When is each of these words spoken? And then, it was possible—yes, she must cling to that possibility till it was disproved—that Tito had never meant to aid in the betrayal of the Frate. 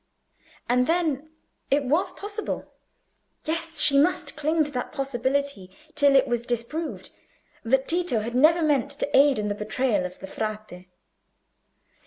And 0.67 0.87
then, 0.87 1.29
it 1.69 1.85
was 1.85 2.11
possible—yes, 2.13 3.79
she 3.81 3.99
must 3.99 4.35
cling 4.35 4.63
to 4.63 4.71
that 4.71 4.91
possibility 4.91 5.69
till 5.93 6.15
it 6.15 6.27
was 6.27 6.47
disproved—that 6.47 7.87
Tito 7.87 8.21
had 8.21 8.33
never 8.33 8.63
meant 8.63 8.89
to 8.89 9.15
aid 9.15 9.37
in 9.37 9.47
the 9.47 9.53
betrayal 9.53 10.03
of 10.03 10.17
the 10.17 10.25
Frate. 10.25 10.87